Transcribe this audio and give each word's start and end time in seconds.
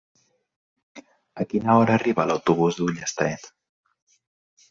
A 1.43 1.45
quina 1.51 1.75
hora 1.81 1.93
arriba 1.99 2.25
l'autobús 2.31 2.79
d'Ullastret? 2.79 3.49